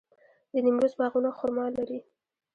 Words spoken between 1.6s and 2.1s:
لري.